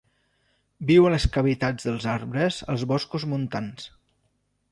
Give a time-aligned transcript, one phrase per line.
[0.91, 3.87] Viu a les cavitats dels arbres als boscos montans.